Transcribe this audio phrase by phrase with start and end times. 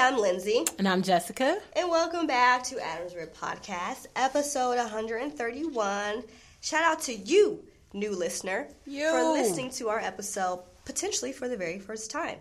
[0.00, 0.64] I'm Lindsay.
[0.78, 1.58] And I'm Jessica.
[1.76, 6.24] And welcome back to Adam's Rib Podcast, episode 131.
[6.62, 9.10] Shout out to you, new listener, You.
[9.10, 12.38] for listening to our episode potentially for the very first time.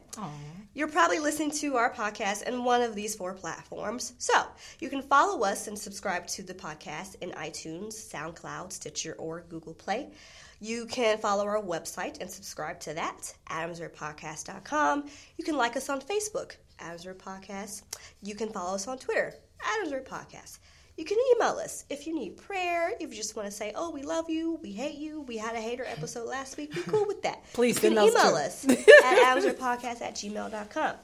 [0.73, 4.13] You're probably listening to our podcast in one of these four platforms.
[4.19, 4.33] So
[4.79, 9.73] you can follow us and subscribe to the podcast in iTunes, SoundCloud, Stitcher, or Google
[9.73, 10.11] Play.
[10.61, 15.09] You can follow our website and subscribe to that, adamsribpodcast.com.
[15.37, 17.83] You can like us on Facebook, Rib Podcast.
[18.21, 19.33] You can follow us on Twitter,
[19.89, 20.59] Rib Podcast.
[20.97, 23.89] You can email us if you need prayer, if you just want to say, oh,
[23.89, 27.05] we love you, we hate you, we had a hater episode last week, be cool
[27.07, 27.43] with that.
[27.53, 28.35] Please you can email too.
[28.35, 28.77] us at
[29.37, 30.95] adamsribpodcast at gmail.com.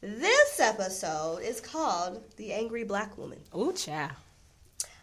[0.00, 3.40] This episode is called The Angry Black Woman.
[3.56, 4.12] Ooh, child.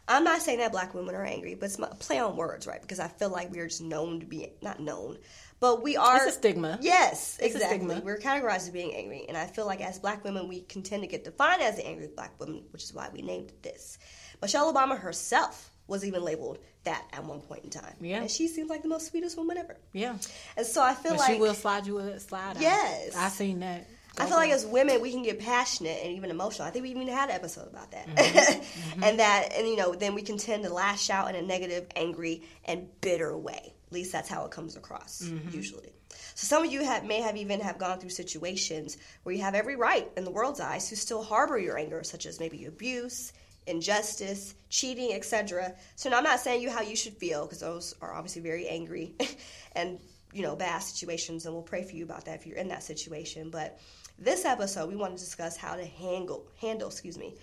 [0.07, 2.81] I'm not saying that black women are angry, but it's my play on words, right?
[2.81, 5.17] Because I feel like we're just known to be, not known,
[5.59, 6.17] but we are.
[6.17, 6.77] It's a stigma.
[6.81, 7.77] Yes, It's a exactly.
[7.87, 8.01] stigma.
[8.03, 9.25] We're categorized as being angry.
[9.27, 11.85] And I feel like as black women, we can tend to get defined as the
[11.85, 13.97] angry black woman, which is why we named it this.
[14.41, 17.93] Michelle Obama herself was even labeled that at one point in time.
[18.01, 18.21] Yeah.
[18.21, 19.77] And she seems like the most sweetest woman ever.
[19.93, 20.17] Yeah.
[20.57, 21.33] And so I feel But like.
[21.33, 22.61] she will slide you a slide out.
[22.61, 23.15] Yes.
[23.15, 23.87] I seen that.
[24.17, 26.67] I feel like as women we can get passionate and even emotional.
[26.67, 28.07] I think we even had an episode about that.
[28.07, 29.03] Mm-hmm.
[29.03, 31.85] and that and you know, then we can tend to lash out in a negative,
[31.95, 33.73] angry, and bitter way.
[33.95, 35.55] Least that's how it comes across Mm-hmm.
[35.55, 35.91] usually.
[36.35, 39.55] So some of you have may have even have gone through situations where you have
[39.55, 43.31] every right in the world's eyes to still harbor your anger, such as maybe abuse,
[43.67, 45.73] injustice, cheating, etc.
[45.95, 48.67] So now I'm not saying you how you should feel because those are obviously very
[48.67, 49.15] angry
[49.75, 49.99] and
[50.33, 52.83] you know bad situations, and we'll pray for you about that if you're in that
[52.83, 53.49] situation.
[53.49, 53.79] But
[54.19, 57.35] this episode, we want to discuss how to handle handle, excuse me,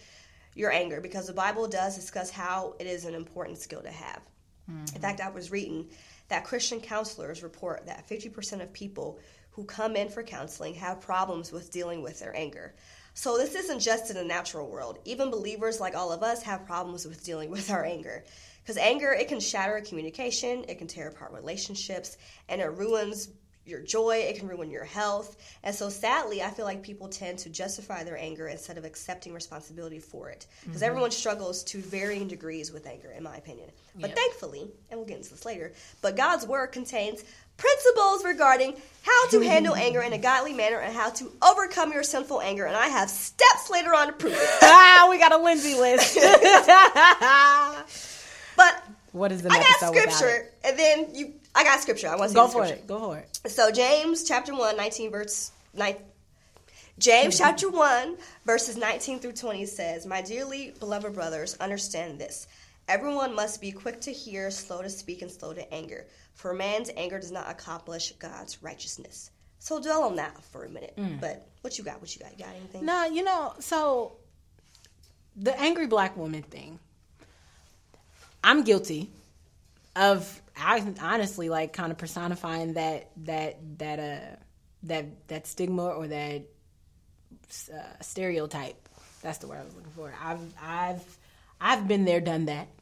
[0.55, 4.21] your anger because the Bible does discuss how it is an important skill to have.
[4.69, 5.91] In fact, I was reading
[6.33, 9.19] that Christian counselors report that 50% of people
[9.51, 12.75] who come in for counseling have problems with dealing with their anger.
[13.13, 14.99] So this isn't just in the natural world.
[15.05, 18.25] Even believers like all of us have problems with dealing with our anger.
[18.63, 22.17] Because anger, it can shatter communication, it can tear apart relationships,
[22.49, 23.29] and it ruins
[23.65, 25.37] your joy, it can ruin your health.
[25.63, 29.33] And so sadly, I feel like people tend to justify their anger instead of accepting
[29.33, 30.47] responsibility for it.
[30.65, 33.71] Because everyone struggles to varying degrees with anger, in my opinion.
[33.95, 37.23] But thankfully, and we'll get into this later, but God's word contains
[37.57, 42.03] principles regarding how to handle anger in a godly manner and how to overcome your
[42.03, 42.65] sinful anger.
[42.65, 44.49] And I have steps later on to prove it.
[44.63, 46.19] ah, we got a Lindsay list.
[48.57, 52.09] But what is the I got scripture, and then you, I got scripture.
[52.09, 52.75] I want to Go for scripture.
[52.75, 52.87] it.
[52.87, 53.51] Go for it.
[53.51, 55.97] So James chapter 1, 19 verse 9
[56.99, 62.47] James chapter 1 verses 19 through 20 says, "My dearly beloved brothers, understand this.
[62.89, 66.91] Everyone must be quick to hear, slow to speak and slow to anger, for man's
[66.97, 70.95] anger does not accomplish God's righteousness." So dwell on that for a minute.
[70.97, 71.21] Mm.
[71.21, 72.01] But what you got?
[72.01, 72.39] What you got?
[72.39, 72.85] You got anything?
[72.85, 74.17] No, you know, so
[75.37, 76.79] the angry black woman thing.
[78.45, 79.11] I'm guilty
[79.97, 84.37] of I honestly like kind of personifying that that that uh
[84.85, 86.43] that that stigma or that
[87.73, 88.89] uh, stereotype.
[89.23, 90.13] That's the word I was looking for.
[90.23, 91.19] I've I've
[91.61, 92.69] I've been there, done that.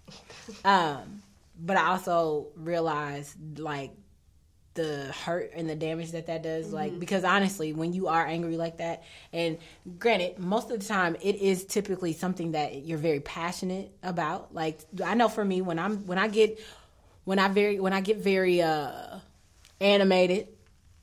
[0.64, 1.22] Um,
[1.58, 3.92] but I also realize like
[4.74, 8.56] the hurt and the damage that that does like because honestly when you are angry
[8.56, 9.58] like that and
[9.98, 14.80] granted most of the time it is typically something that you're very passionate about like
[15.04, 16.60] i know for me when i'm when i get
[17.30, 19.18] when i very when i get very uh
[19.80, 20.48] animated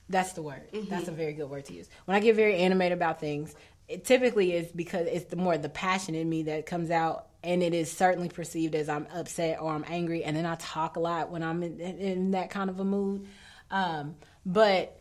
[0.09, 0.61] that's the word.
[0.89, 1.89] That's a very good word to use.
[2.05, 3.55] When i get very animated about things
[3.88, 7.63] it typically is because it's the more the passion in me that comes out and
[7.63, 11.00] it is certainly perceived as i'm upset or i'm angry and then i talk a
[11.00, 13.25] lot when i'm in, in that kind of a mood.
[13.71, 14.15] Um,
[14.45, 15.00] but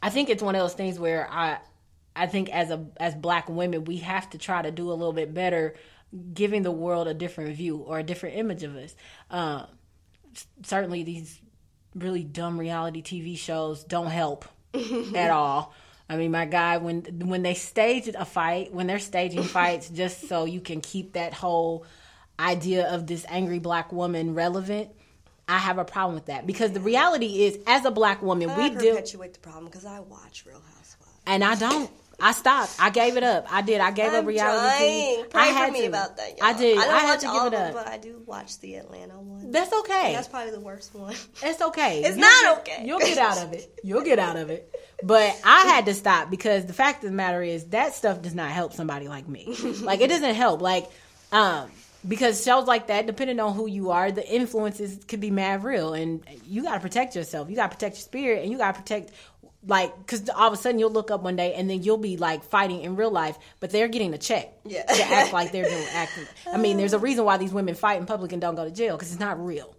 [0.00, 1.58] I think it's one of those things where I
[2.14, 5.12] I think as a as black women we have to try to do a little
[5.12, 5.74] bit better
[6.34, 8.94] giving the world a different view or a different image of us.
[9.30, 9.66] Um,
[10.62, 11.40] certainly these
[11.94, 14.44] really dumb reality TV shows don't help
[15.14, 15.74] at all.
[16.08, 20.28] I mean, my guy, when when they stage a fight, when they're staging fights just
[20.28, 21.86] so you can keep that whole
[22.38, 24.90] idea of this angry black woman relevant,
[25.48, 28.56] I have a problem with that because the reality is, as a black woman, I
[28.56, 31.20] we do, perpetuate the problem because I watch Real Housewives.
[31.26, 31.90] and I don't.
[32.20, 32.76] I stopped.
[32.78, 33.46] I gave it up.
[33.50, 33.80] I did.
[33.80, 35.24] I gave I'm up reality trying.
[35.24, 35.30] TV.
[35.30, 35.86] Pray I for had me to.
[35.86, 36.38] about that.
[36.38, 36.58] Y'all.
[36.58, 36.78] did.
[36.78, 37.84] I, I, don't had to give it them, up.
[37.84, 39.50] but I do watch the Atlanta one.
[39.50, 40.12] That's okay.
[40.14, 41.14] That's probably the worst one.
[41.42, 42.00] It's okay.
[42.02, 42.86] It's You'll not get- okay.
[42.86, 43.80] You'll get out of it.
[43.82, 44.72] You'll get out of it.
[45.02, 48.34] But I had to stop because the fact of the matter is that stuff does
[48.34, 49.46] not help somebody like me.
[49.80, 50.60] like it doesn't help.
[50.60, 50.86] Like
[51.32, 51.70] um
[52.06, 55.92] because shows like that, depending on who you are, the influences could be mad real,
[55.92, 57.50] and you got to protect yourself.
[57.50, 59.10] You got to protect your spirit, and you got to protect,
[59.66, 62.16] like, because all of a sudden you'll look up one day and then you'll be
[62.16, 64.84] like fighting in real life, but they're getting a check Yeah.
[64.84, 66.24] to act like they're doing acting.
[66.52, 68.70] I mean, there's a reason why these women fight in public and don't go to
[68.70, 69.74] jail because it's not real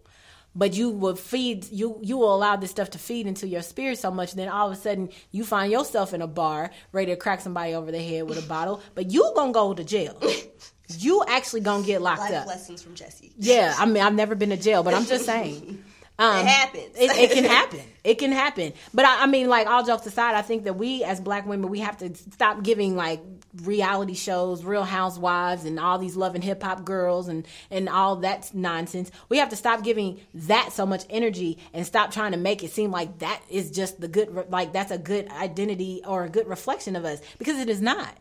[0.54, 3.98] but you will feed you you will allow this stuff to feed into your spirit
[3.98, 7.16] so much then all of a sudden you find yourself in a bar ready to
[7.16, 10.22] crack somebody over the head with a bottle but you gonna go to jail
[11.00, 13.32] you actually gonna get locked Life up lessons from Jesse.
[13.38, 15.82] yeah i mean i've never been to jail but i'm just saying
[16.22, 16.96] um, It happens.
[16.98, 20.36] it, it can happen it can happen but I, I mean like all jokes aside
[20.36, 23.22] i think that we as black women we have to stop giving like
[23.64, 28.50] reality shows real housewives and all these love and hip-hop girls and and all that
[28.54, 32.64] nonsense we have to stop giving that so much energy and stop trying to make
[32.64, 36.30] it seem like that is just the good like that's a good identity or a
[36.30, 38.16] good reflection of us because it is not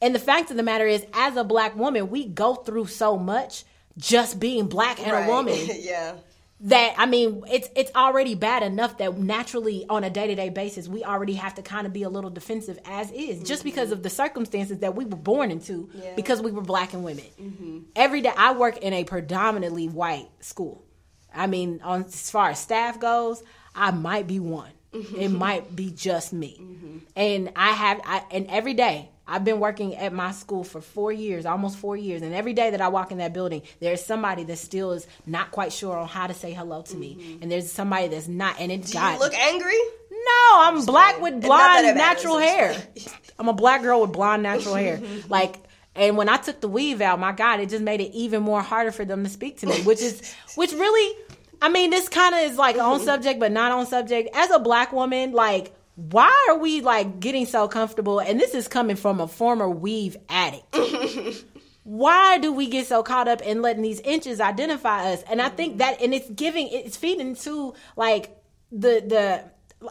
[0.00, 3.18] and the fact of the matter is as a black woman we go through so
[3.18, 3.64] much
[3.98, 5.26] just being black and Right.
[5.28, 6.14] a woman yeah.
[6.60, 10.48] That I mean, it's it's already bad enough that naturally on a day to day
[10.48, 13.68] basis we already have to kind of be a little defensive as is, just mm-hmm.
[13.68, 16.14] because of the circumstances that we were born into, Yeah.
[16.16, 17.26] because we were black and women.
[17.40, 17.78] Mm-hmm.
[17.94, 20.84] Every day, I work in a predominantly white school.
[21.34, 23.42] I mean, on as far as staff goes,
[23.74, 24.70] I might be one.
[24.94, 25.16] Mm-hmm.
[25.16, 26.58] It might be just me,
[27.14, 29.10] and I have I and every day.
[29.28, 32.70] I've been working at my school for four years, almost four years, and every day
[32.70, 36.08] that I walk in that building, there's somebody that still is not quite sure on
[36.08, 37.42] how to say hello to me, mm-hmm.
[37.42, 39.78] and there's somebody that's not, and it's Do got you look angry?
[40.26, 42.76] no, I'm black with And not that blonde natural hair.
[43.38, 45.00] I'm a black girl with blonde natural hair.
[45.28, 45.56] Like,
[45.94, 48.62] and when I took the weave out, my God, it just made it even more
[48.62, 51.18] harder for them to speak to me, which is, which really,
[51.60, 53.04] I mean, this kind of is like on mm-hmm.
[53.04, 54.30] subject, but not on subject.
[54.34, 58.20] As a black woman, like, why are we like getting so comfortable?
[58.20, 60.74] And this is coming from a former weave addict.
[61.84, 65.22] why do we get so caught up in letting these inches identify us?
[65.22, 68.36] And I think that, and it's giving, it's feeding to like
[68.70, 69.90] the the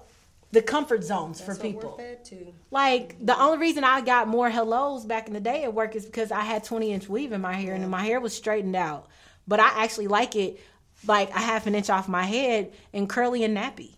[0.51, 1.95] the comfort zones for That's what people.
[1.97, 2.53] we're fed to.
[2.71, 6.05] Like the only reason I got more hellos back in the day at work is
[6.05, 9.07] because I had 20 inch weave in my hair and my hair was straightened out.
[9.47, 10.59] But I actually like it
[11.05, 13.94] like a half an inch off my head and curly and nappy.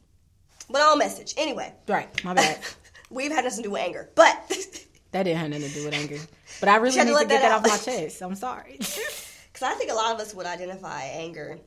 [0.69, 1.33] But all message.
[1.37, 2.59] Anyway, Right, my bad.
[3.09, 4.09] we've had nothing to do with anger.
[4.15, 4.35] But
[5.11, 6.17] that didn't have nothing to do with anger.
[6.59, 8.21] But I really need to to, get that that, off my chest.
[8.21, 8.79] I'm sorry.
[9.53, 11.57] Because I think a lot of us would identify anger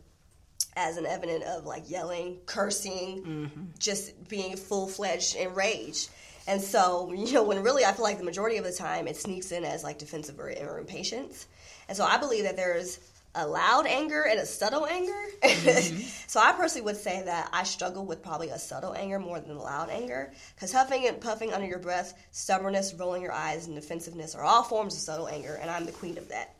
[0.77, 3.63] as an evidence of like yelling, cursing, Mm-hmm.
[3.81, 6.09] just being full fledged enraged.
[6.47, 9.17] And so, you know, when really I feel like the majority of the time it
[9.17, 11.47] sneaks in as like defensive or, or impatience.
[11.89, 13.01] And so I believe that there's
[13.35, 15.13] a loud anger and a subtle anger.
[15.43, 16.01] Mm-hmm.
[16.27, 19.57] so I personally would say that I struggle with probably a subtle anger more than
[19.57, 20.33] loud anger.
[20.55, 24.63] Because huffing and puffing under your breath, stubbornness, rolling your eyes, and defensiveness are all
[24.63, 26.55] forms of subtle anger, and I'm the queen of that.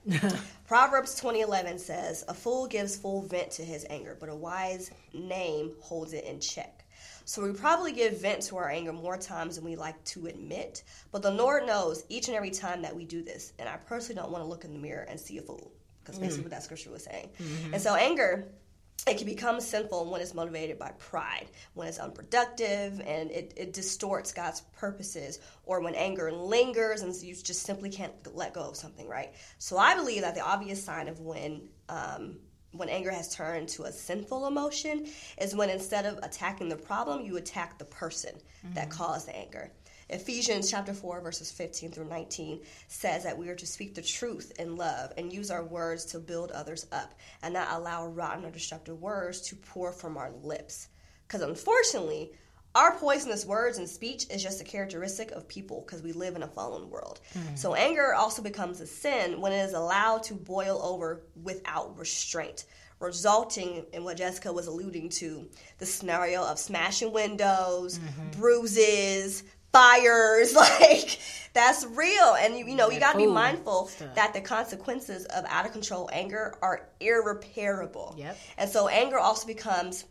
[0.67, 5.73] Proverbs 20:11 says, "A fool gives full vent to his anger, but a wise name
[5.81, 6.85] holds it in check."
[7.25, 10.83] So we probably give vent to our anger more times than we like to admit,
[11.13, 13.53] but the Lord knows each and every time that we do this.
[13.59, 15.73] And I personally don't want to look in the mirror and see a fool,
[16.03, 16.23] because mm.
[16.23, 17.31] basically what that scripture was saying.
[17.39, 17.75] Mm-hmm.
[17.75, 18.49] And so anger
[19.07, 23.73] it can become sinful when it's motivated by pride, when it's unproductive and it, it
[23.73, 28.77] distorts God's purposes, or when anger lingers and you just simply can't let go of
[28.77, 29.33] something, right?
[29.59, 32.37] So I believe that the obvious sign of when um,
[32.73, 35.07] when anger has turned to a sinful emotion
[35.41, 38.33] is when instead of attacking the problem, you attack the person
[38.75, 38.97] that mm-hmm.
[38.97, 39.73] caused the anger.
[40.11, 44.53] Ephesians chapter 4 verses 15 through 19 says that we are to speak the truth
[44.59, 48.51] in love and use our words to build others up and not allow rotten or
[48.51, 50.89] destructive words to pour from our lips.
[51.29, 52.33] Cuz unfortunately,
[52.75, 56.45] our poisonous words and speech is just a characteristic of people because we live in
[56.45, 57.21] a fallen world.
[57.33, 57.57] Hmm.
[57.57, 62.67] So anger also becomes a sin when it is allowed to boil over without restraint,
[63.01, 65.49] resulting in what Jessica was alluding to,
[65.79, 68.41] the scenario of smashing windows, mm-hmm.
[68.41, 71.19] bruises, fires, like
[71.53, 72.37] that's real.
[72.39, 74.15] And you, you know, you got to be mindful stuff.
[74.15, 78.15] that the consequences of out of control anger are irreparable.
[78.19, 78.39] Yep.
[78.59, 80.05] And so anger also becomes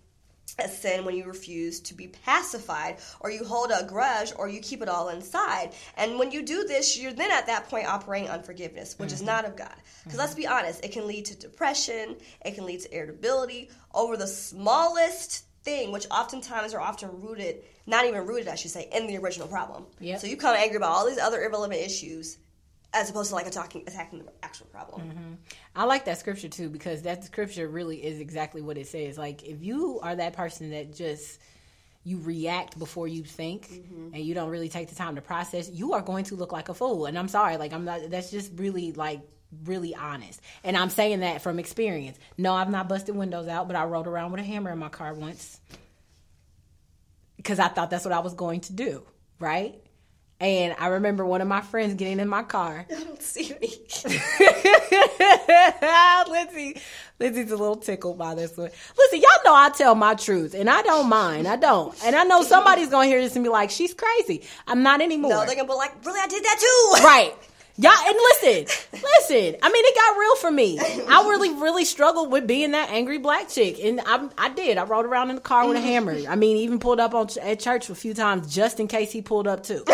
[0.58, 4.60] a sin when you refuse to be pacified or you hold a grudge or you
[4.60, 5.74] keep it all inside.
[5.96, 9.28] And when you do this, you're then at that point operating unforgiveness, which is mm-hmm.
[9.28, 9.76] not of God.
[10.04, 14.18] Because let's be honest, it can lead to depression, it can lead to irritability over
[14.18, 19.08] the smallest thing, which oftentimes are often rooted, not even rooted, I should say, in
[19.08, 19.86] the original problem.
[20.00, 20.20] Yep.
[20.20, 22.38] So you come angry about all these other irrelevant issues,
[22.94, 25.02] as opposed to like attacking attacking the actual problem.
[25.02, 25.34] Mm-hmm.
[25.76, 29.18] I like that scripture too because that scripture really is exactly what it says.
[29.18, 31.40] Like if you are that person that just
[32.04, 34.16] you react before you think mm-hmm.
[34.16, 36.70] and you don't really take the time to process, you are going to look like
[36.70, 37.06] a fool.
[37.06, 39.22] And I'm sorry, like I'm not that's just really like
[39.66, 40.42] really honest.
[40.64, 42.18] And I'm saying that from experience.
[42.38, 44.90] No, I've not busted windows out, but I rode around with a hammer in my
[44.90, 45.60] car once
[47.38, 49.04] because I thought that's what I was going to do,
[49.40, 49.76] right?
[50.42, 53.74] And I remember one of my friends getting in my car I don't see me.
[56.30, 56.80] Lindsay,
[57.20, 58.70] Lindsay's a little tickled by this one.
[58.98, 61.46] Listen, y'all know I tell my truth, and I don't mind.
[61.48, 64.82] I don't, and I know somebody's gonna hear this and be like, "She's crazy." I'm
[64.84, 65.32] not anymore.
[65.32, 67.04] no, they're gonna be like, really, I did that too.
[67.04, 67.34] right?
[67.82, 69.56] Y'all, and listen, listen.
[69.62, 70.78] I mean, it got real for me.
[71.08, 74.78] I really, really struggled with being that angry black chick, and I, I did.
[74.78, 76.18] I rode around in the car with a hammer.
[76.28, 79.22] I mean, even pulled up on at church a few times just in case he
[79.22, 79.86] pulled up too,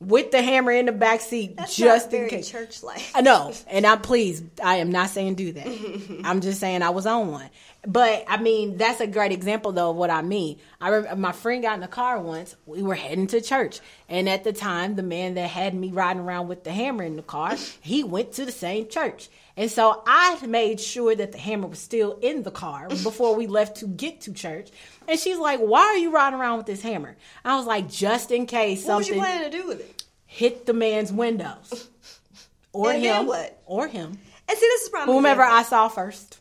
[0.00, 2.50] with the hammer in the back seat, That's just in case.
[2.50, 3.12] church life.
[3.14, 4.44] I know, and I'm pleased.
[4.60, 6.20] I am not saying do that.
[6.24, 7.50] I'm just saying I was on one.
[7.86, 10.58] But I mean, that's a great example though of what I mean.
[10.80, 12.56] I remember my friend got in the car once.
[12.66, 16.22] We were heading to church, and at the time, the man that had me riding
[16.22, 19.28] around with the hammer in the car, he went to the same church,
[19.60, 23.46] and so I made sure that the hammer was still in the car before we
[23.46, 24.70] left to get to church.
[25.06, 27.14] And she's like, "Why are you riding around with this hammer?"
[27.44, 30.04] I was like, "Just in case something What was you planning to do with it?
[30.24, 31.88] hit the man's windows."
[32.72, 33.60] Or And him, what?
[33.66, 34.16] or him,
[34.48, 36.38] And see, this is probably whomever I saw first.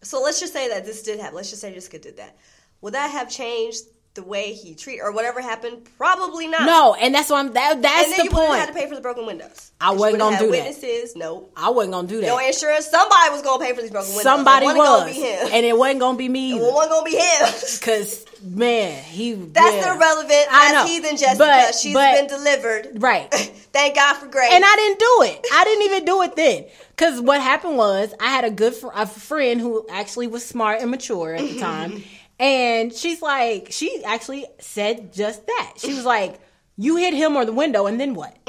[0.00, 1.34] So let's just say that this did happen.
[1.36, 2.38] Let's just say Jessica did that.
[2.80, 3.80] Would that have changed
[4.16, 5.88] the way he treat or whatever happened?
[5.96, 6.62] Probably not.
[6.66, 7.52] No, and that's what I'm.
[7.52, 8.58] That, that's And then the you point.
[8.58, 9.70] have to pay for the broken windows.
[9.80, 10.50] I wasn't gonna do that.
[10.50, 11.48] Witnesses, no.
[11.56, 12.26] I wasn't gonna do that.
[12.26, 12.86] No insurance.
[12.86, 14.22] Somebody was gonna pay for these broken windows.
[14.24, 15.48] Somebody it was, gonna be him.
[15.52, 17.46] and it wasn't gonna be me it wasn't gonna be him.
[17.82, 19.94] Cause man, he That's yeah.
[19.96, 20.46] irrelevant.
[20.50, 20.86] I know.
[20.86, 21.38] heathen Jessica.
[21.38, 23.02] But- She's but- been delivered.
[23.02, 23.32] right.
[23.72, 24.50] Thank God for grace.
[24.52, 25.46] And I didn't do it.
[25.52, 26.64] I didn't even do it then.
[26.96, 30.80] Cause what happened was I had a good fr- a friend who actually was smart
[30.80, 32.02] and mature at the time,
[32.38, 35.74] and she's like, she actually said just that.
[35.76, 36.40] She was like,
[36.76, 38.36] "You hit him or the window, and then what?"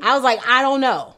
[0.00, 1.14] I was like, "I don't know,"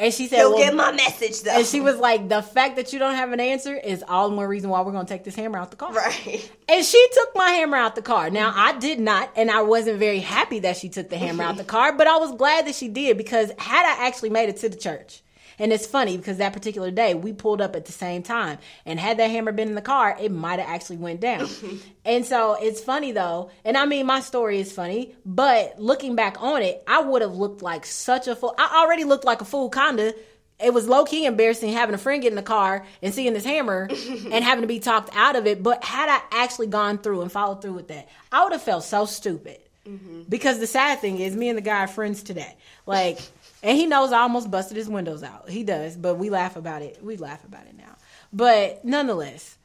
[0.00, 1.50] and she said, He'll well, get my message though.
[1.50, 4.36] And she was like, the fact that you don't have an answer is all the
[4.36, 5.92] more reason why we're going to take this hammer out the car.
[5.92, 6.50] right.
[6.68, 8.30] And she took my hammer out the car.
[8.30, 11.56] Now, I did not, and I wasn't very happy that she took the hammer out
[11.56, 14.58] the car, but I was glad that she did because had I actually made it
[14.58, 15.22] to the church,
[15.58, 18.98] and it's funny because that particular day we pulled up at the same time, and
[18.98, 21.48] had that hammer been in the car, it might have actually went down.
[22.04, 26.40] and so it's funny though, and I mean my story is funny, but looking back
[26.42, 28.54] on it, I would have looked like such a fool.
[28.58, 30.14] I already looked like a fool, kinda
[30.60, 33.44] it was low key embarrassing having a friend get in the car and seeing this
[33.44, 33.88] hammer
[34.30, 35.62] and having to be talked out of it.
[35.62, 38.84] But had I actually gone through and followed through with that, I would have felt
[38.84, 39.58] so stupid.
[39.86, 40.22] Mm-hmm.
[40.28, 42.54] Because the sad thing is, me and the guy are friends today.
[42.84, 43.18] Like,
[43.62, 45.48] and he knows I almost busted his windows out.
[45.48, 47.02] He does, but we laugh about it.
[47.02, 47.96] We laugh about it now.
[48.32, 49.56] But nonetheless,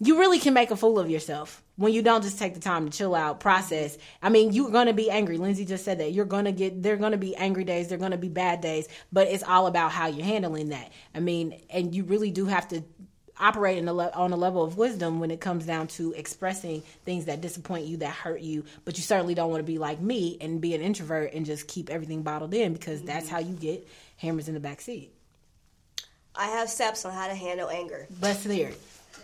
[0.00, 2.88] you really can make a fool of yourself when you don't just take the time
[2.88, 3.98] to chill out, process.
[4.22, 5.38] I mean, you're going to be angry.
[5.38, 6.12] Lindsay just said that.
[6.12, 8.60] You're going to get, they're going to be angry days, they're going to be bad
[8.60, 10.92] days, but it's all about how you're handling that.
[11.14, 12.82] I mean, and you really do have to
[13.40, 16.82] operate in a le- on a level of wisdom when it comes down to expressing
[17.04, 20.00] things that disappoint you, that hurt you, but you certainly don't want to be like
[20.00, 23.34] me and be an introvert and just keep everything bottled in because that's mm-hmm.
[23.34, 25.12] how you get hammers in the back seat.
[26.34, 28.06] I have steps on how to handle anger.
[28.20, 28.80] Let's hear it.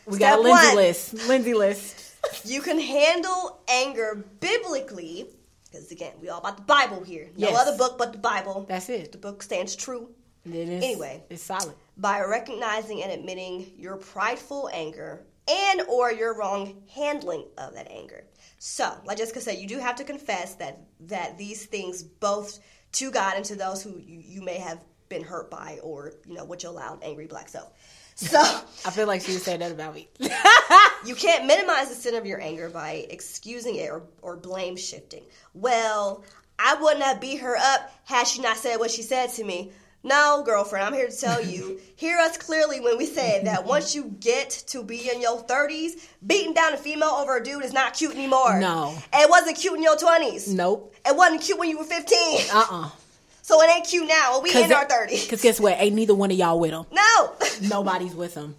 [0.06, 0.76] We Step got a Lindsay one.
[0.76, 1.28] list.
[1.28, 2.11] Lindsay list.
[2.47, 5.26] You can handle anger biblically,
[5.71, 7.28] because again, we all about the Bible here.
[7.37, 7.59] No Yes.
[7.59, 8.64] other book but the Bible.
[8.66, 9.12] That's it.
[9.12, 10.09] The book stands true
[10.47, 11.23] It is, Anyway.
[11.31, 11.75] it's solid.
[11.97, 18.25] by recognizing and admitting your prideful anger and or your wrong handling of that anger.
[18.59, 22.59] So, like Jessica said, you do have to confess that that these things both
[22.93, 26.35] to God and to those who you, you may have been hurt by or you
[26.35, 27.73] know with your loud angry black self.
[28.15, 28.39] So
[28.87, 30.09] I feel like she was saying that about me.
[31.05, 35.25] you can't minimize the sin of your anger by excusing it or, or blame shifting.
[35.53, 36.25] Well,
[36.59, 39.73] I wouldn't have beat her up had she not said what she said to me.
[40.05, 41.81] No, girlfriend, I'm here to tell you.
[41.97, 46.07] hear us clearly when we say that once you get to be in your 30s,
[46.27, 48.61] beating down a female over a dude is not cute anymore.
[48.61, 48.95] No.
[49.13, 50.49] And it wasn't cute in your 20s.
[50.49, 50.95] nope.
[51.07, 52.41] It wasn't cute when you were 15.
[52.53, 52.91] Uh uh
[53.43, 54.41] so it ain't cute now.
[54.41, 55.25] We in our 30s.
[55.25, 55.77] Because guess what?
[55.79, 56.85] Ain't neither one of y'all with him.
[56.93, 57.33] No.
[57.63, 58.55] Nobody's with him.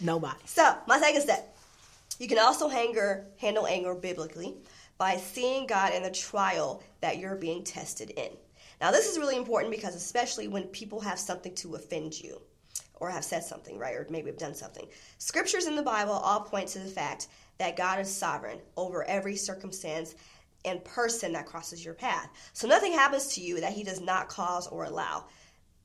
[0.00, 0.36] Nobody.
[0.46, 1.56] So, my second step.
[2.18, 4.54] You can also anger, handle anger biblically
[4.98, 8.30] by seeing God in the trial that you're being tested in.
[8.80, 12.40] Now, this is really important because, especially when people have something to offend you,
[12.98, 13.94] or have said something, right?
[13.94, 14.86] Or maybe have done something.
[15.18, 17.28] Scriptures in the Bible all point to the fact
[17.58, 20.14] that God is sovereign over every circumstance
[20.64, 22.28] and person that crosses your path.
[22.52, 25.26] So nothing happens to you that He does not cause or allow.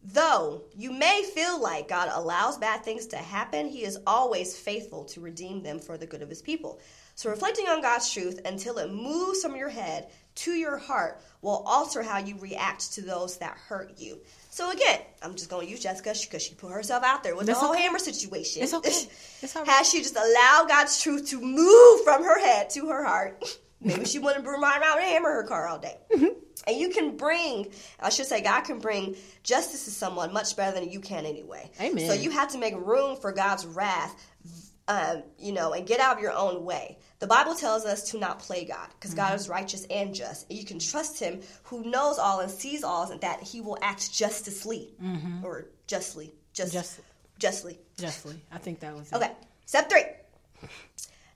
[0.03, 5.05] Though you may feel like God allows bad things to happen, He is always faithful
[5.05, 6.79] to redeem them for the good of His people.
[7.21, 11.61] So, reflecting on God's truth until it moves from your head to your heart will
[11.67, 14.17] alter how you react to those that hurt you.
[14.49, 17.45] So, again, I'm just going to use Jessica because she put herself out there with
[17.45, 17.83] That's the whole okay.
[17.83, 18.63] hammer situation.
[18.63, 18.89] It's okay.
[19.43, 19.71] It's all right.
[19.71, 23.45] Has she just allowed God's truth to move from her head to her heart?
[23.81, 25.97] Maybe she wouldn't ride around and hammer her car all day.
[26.11, 26.39] Mm-hmm.
[26.67, 30.79] And you can bring, I should say, God can bring justice to someone much better
[30.79, 31.71] than you can anyway.
[31.79, 32.07] Amen.
[32.07, 34.15] So you have to make room for God's wrath,
[34.87, 36.97] um, you know, and get out of your own way.
[37.19, 39.35] The Bible tells us to not play God because God Mm-hmm.
[39.35, 40.49] is righteous and just.
[40.49, 43.77] And you can trust Him who knows all and sees all and that He will
[43.81, 44.89] act justly
[45.43, 46.33] or justly.
[46.53, 46.79] Just, Mm-hmm.
[46.79, 46.99] Just-
[47.39, 47.79] justly.
[47.97, 48.41] Justly.
[48.51, 49.15] I think that was it.
[49.15, 49.31] Okay.
[49.65, 50.03] Step three.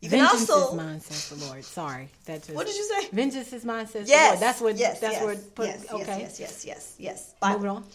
[0.01, 0.69] You can Vengeance also.
[0.71, 1.63] is mine, says the Lord.
[1.63, 2.09] Sorry.
[2.25, 3.07] That just, What did you say?
[3.09, 4.39] Vengeance is mine, says the Lord.
[4.39, 4.99] That's what, Yes.
[4.99, 6.19] that's yes, where, put, yes, okay.
[6.19, 6.39] Yes.
[6.39, 6.65] Yes.
[6.65, 6.95] Yes.
[6.99, 7.33] Yes.
[7.41, 7.53] Yes.
[7.53, 7.85] Moving on.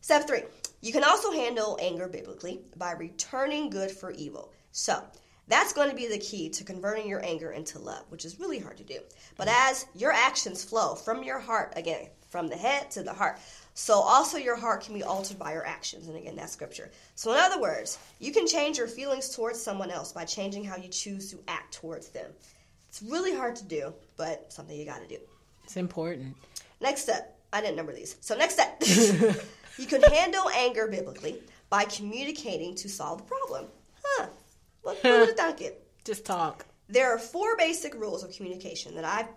[0.00, 0.42] Step three.
[0.82, 4.52] You can also handle anger biblically by returning good for evil.
[4.78, 5.02] So
[5.48, 8.60] that's going to be the key to converting your anger into love, which is really
[8.60, 9.00] hard to do.
[9.36, 9.54] But mm.
[9.68, 13.40] as your actions flow from your heart, again, from the head to the heart,
[13.74, 16.06] so also your heart can be altered by your actions.
[16.06, 16.92] And again, that's scripture.
[17.16, 20.76] So, in other words, you can change your feelings towards someone else by changing how
[20.76, 22.30] you choose to act towards them.
[22.88, 25.18] It's really hard to do, but something you got to do.
[25.64, 26.36] It's important.
[26.80, 28.16] Next step, I didn't number these.
[28.20, 28.80] So next step,
[29.78, 33.66] you can handle anger biblically by communicating to solve the problem.
[34.04, 34.26] Huh?
[34.82, 35.86] What who would have thunk it?
[36.04, 36.66] Just talk.
[36.88, 39.28] There are four basic rules of communication that I've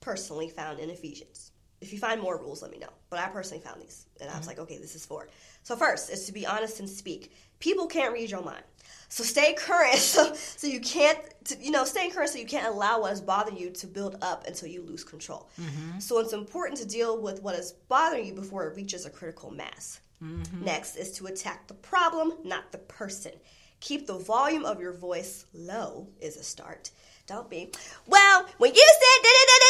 [0.00, 1.50] personally found in Ephesians.
[1.80, 2.90] If you find more rules, let me know.
[3.08, 4.48] But I personally found these, and I was mm-hmm.
[4.48, 5.28] like, okay, this is four.
[5.62, 7.32] So first is to be honest and speak.
[7.58, 8.62] People can't read your mind.
[9.08, 12.72] So stay current, so, so you can't, to, you know, stay current so you can't
[12.72, 15.48] allow what is bothering you to build up until you lose control.
[15.60, 15.98] Mm-hmm.
[16.00, 19.50] So it's important to deal with what is bothering you before it reaches a critical
[19.50, 20.00] mass.
[20.22, 20.64] Mm-hmm.
[20.64, 23.32] Next is to attack the problem, not the person.
[23.80, 26.90] Keep the volume of your voice low is a start.
[27.26, 27.70] Don't be.
[28.06, 29.60] Well, when you said da, da, da,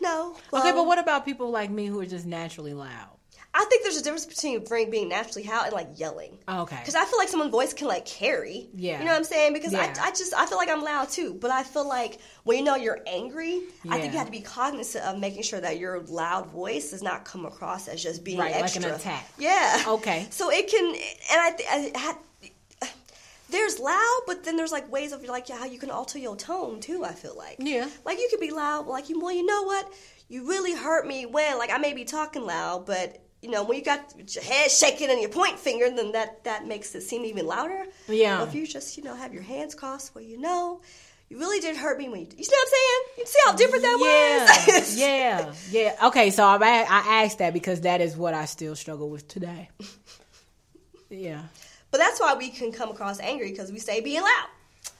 [0.00, 0.36] no.
[0.50, 3.18] Well, okay, but what about people like me who are just naturally loud?
[3.54, 6.38] I think there's a difference between being naturally loud and like yelling.
[6.46, 6.76] Oh, okay.
[6.78, 8.68] Because I feel like someone's voice can like carry.
[8.74, 8.98] Yeah.
[8.98, 9.54] You know what I'm saying?
[9.54, 9.94] Because yeah.
[9.98, 12.64] I, I just I feel like I'm loud too, but I feel like when you
[12.64, 13.94] know you're angry, yeah.
[13.94, 17.02] I think you have to be cognizant of making sure that your loud voice does
[17.02, 18.82] not come across as just being right, extra.
[18.82, 19.28] Like an attack.
[19.38, 19.82] Yeah.
[19.88, 20.26] Okay.
[20.30, 22.16] So it can, and I, th- I,
[23.50, 26.80] there's loud, but then there's like ways of like how you can alter your tone
[26.80, 27.04] too.
[27.04, 27.88] I feel like Yeah.
[28.04, 29.90] like you could be loud, like you well, you know what?
[30.28, 33.78] You really hurt me when like I may be talking loud, but you know when
[33.78, 37.24] you got your head shaking and your point finger, then that that makes it seem
[37.24, 37.86] even louder.
[38.08, 38.38] Yeah.
[38.38, 40.82] But if you just you know have your hands crossed, where you know
[41.30, 42.26] you really did hurt me when you.
[42.36, 43.00] You see what I'm saying?
[43.18, 44.96] You see how different that Yeah, was?
[44.98, 46.06] yeah, yeah.
[46.08, 46.56] Okay, so I,
[46.88, 49.70] I asked that because that is what I still struggle with today.
[51.10, 51.40] Yeah.
[51.90, 54.48] But that's why we can come across angry because we say being loud.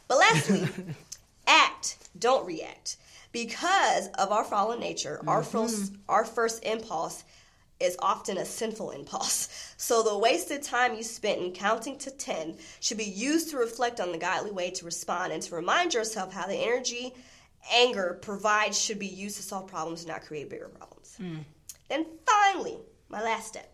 [0.07, 0.69] But lastly,
[1.47, 2.97] act, don't react.
[3.31, 5.51] Because of our fallen nature, our mm-hmm.
[5.51, 7.25] first our first impulse
[7.79, 9.49] is often a sinful impulse.
[9.81, 14.01] So the wasted time you spent in counting to 10 should be used to reflect
[14.01, 17.15] on the godly way to respond and to remind yourself how the energy
[17.73, 21.17] anger provides should be used to solve problems and not create bigger problems.
[21.21, 21.45] Mm.
[21.89, 23.73] Then finally, my last step.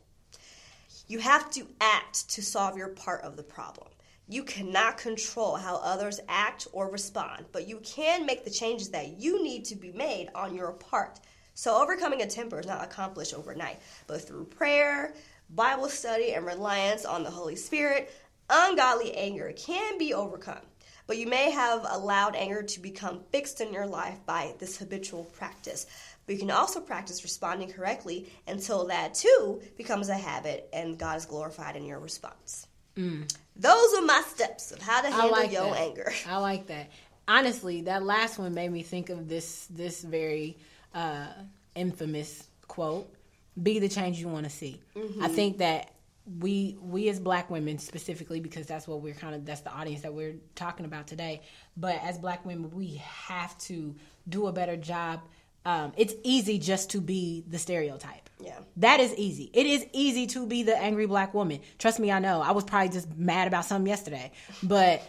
[1.06, 3.88] You have to act to solve your part of the problem.
[4.26, 9.20] You cannot control how others act or respond, but you can make the changes that
[9.20, 11.20] you need to be made on your part.
[11.52, 15.14] So, overcoming a temper is not accomplished overnight, but through prayer,
[15.50, 18.10] Bible study, and reliance on the Holy Spirit,
[18.48, 20.62] ungodly anger can be overcome.
[21.06, 25.24] But you may have allowed anger to become fixed in your life by this habitual
[25.24, 25.86] practice.
[26.26, 31.18] But you can also practice responding correctly until that too becomes a habit and God
[31.18, 32.66] is glorified in your response.
[32.96, 35.80] Those are my steps of how to handle like your that.
[35.80, 36.12] anger.
[36.28, 36.90] I like that.
[37.26, 40.58] Honestly, that last one made me think of this this very
[40.94, 41.26] uh,
[41.74, 43.12] infamous quote:
[43.60, 44.80] "Be the change you want to see."
[45.20, 45.90] I think that
[46.40, 50.02] we we as black women specifically because that's what we're kind of that's the audience
[50.02, 51.42] that we're talking about today.
[51.76, 53.94] But as black women, we have to
[54.28, 55.20] do a better job.
[55.64, 58.28] Um, it's easy just to be the stereotype.
[58.38, 58.58] Yeah.
[58.76, 59.50] That is easy.
[59.54, 61.60] It is easy to be the angry black woman.
[61.78, 62.42] Trust me, I know.
[62.42, 64.32] I was probably just mad about something yesterday.
[64.62, 65.02] But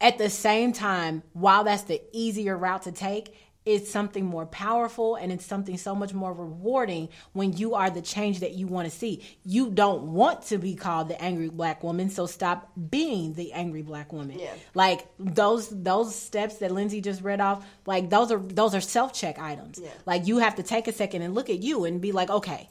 [0.00, 3.34] at the same time, while that's the easier route to take,
[3.66, 8.02] it's something more powerful and it's something so much more rewarding when you are the
[8.02, 9.22] change that you want to see.
[9.44, 13.82] You don't want to be called the angry black woman, so stop being the angry
[13.82, 14.38] black woman.
[14.38, 14.52] Yeah.
[14.74, 19.38] Like those those steps that Lindsay just read off, like those are those are self-check
[19.38, 19.80] items.
[19.82, 19.90] Yeah.
[20.04, 22.68] Like you have to take a second and look at you and be like, okay,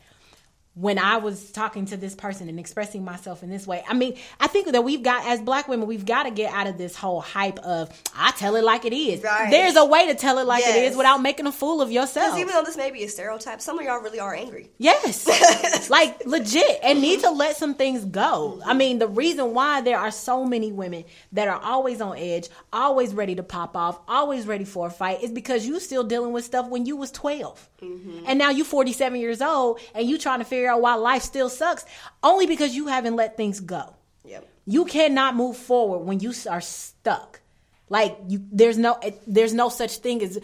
[0.75, 3.83] when I was talking to this person and expressing myself in this way.
[3.87, 6.65] I mean, I think that we've got, as black women, we've got to get out
[6.65, 9.21] of this whole hype of, I tell it like it is.
[9.21, 9.51] Right.
[9.51, 10.91] There's a way to tell it like it Yes.
[10.91, 12.31] is without making a fool of yourself.
[12.31, 14.71] Because even though this may be a stereotype, some of y'all really are angry.
[14.79, 15.89] Yes.
[15.91, 18.59] like legit and need to let some things go.
[18.65, 18.77] I mm-hmm.
[18.77, 23.13] mean, the reason why there are so many women that are always on edge, always
[23.13, 26.45] ready to pop off, always ready for a fight is because you still dealing with
[26.45, 27.69] stuff when you was 12.
[27.81, 28.23] Mm-hmm.
[28.27, 31.49] And now you 47 years old and you trying to figure out why life still
[31.49, 31.85] sucks
[32.23, 33.95] only because you haven't let things go.
[34.25, 34.47] Yep.
[34.65, 37.41] You cannot move forward when you are stuck.
[37.89, 40.39] Like you, there's no, there's no such thing as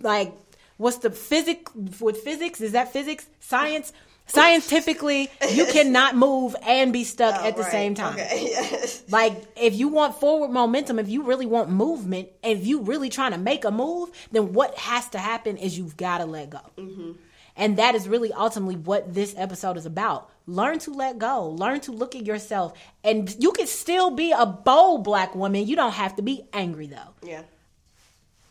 [0.00, 0.32] like
[0.76, 2.60] what's the physics with physics?
[2.60, 3.26] Is that physics?
[3.40, 3.92] Science?
[4.26, 7.70] Scientifically, you cannot move and be stuck Oh, at the right.
[7.70, 8.14] same time.
[8.14, 9.02] Okay, yes.
[9.10, 13.32] Like if you want forward momentum, if you really want movement, if you really trying
[13.32, 16.60] to make a move, then what has to happen is you've got to let go.
[16.78, 17.12] Mm-hmm.
[17.56, 20.30] And that is really ultimately what this episode is about.
[20.46, 21.50] Learn to let go.
[21.50, 22.76] Learn to look at yourself.
[23.04, 25.66] And you can still be a bold black woman.
[25.66, 27.14] You don't have to be angry though.
[27.22, 27.42] Yeah.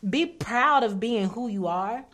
[0.08, 2.04] Be proud of being who you are.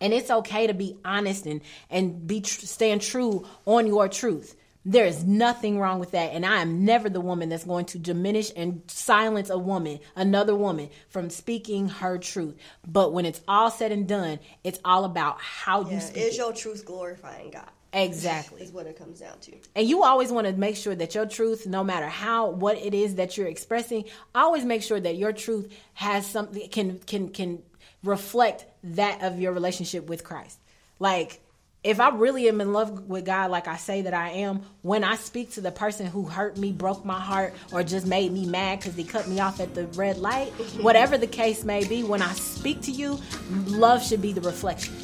[0.00, 4.56] And it's okay to be honest and and be tr- stand true on your truth.
[4.86, 7.98] There is nothing wrong with that, and I am never the woman that's going to
[7.98, 12.54] diminish and silence a woman, another woman, from speaking her truth.
[12.86, 16.22] But when it's all said and done, it's all about how you speak.
[16.22, 16.38] Is it.
[16.38, 17.70] your truth glorifying God?
[17.94, 18.62] exactly.
[18.62, 19.52] Is what it comes down to.
[19.74, 22.92] And you always want to make sure that your truth, no matter how what it
[22.92, 27.62] is that you're expressing, always make sure that your truth has something can can can
[28.02, 30.58] reflect that of your relationship with Christ.
[30.98, 31.40] Like
[31.84, 35.04] if I really am in love with God, like I say that I am, when
[35.04, 38.46] I speak to the person who hurt me, broke my heart, or just made me
[38.46, 40.48] mad because he cut me off at the red light,
[40.80, 43.20] whatever the case may be, when I speak to you,
[43.66, 44.94] love should be the reflection.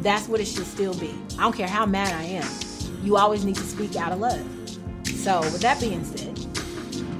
[0.00, 1.14] That's what it should still be.
[1.38, 2.48] I don't care how mad I am.
[3.02, 4.40] You always need to speak out of love.
[5.04, 6.38] So, with that being said,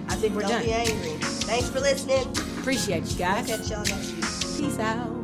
[0.08, 0.64] I think we're Don't done.
[0.64, 1.18] be angry.
[1.20, 2.26] Thanks for listening.
[2.58, 3.46] Appreciate you guys.
[3.46, 4.60] Catch y'all next week.
[4.70, 5.17] Peace out.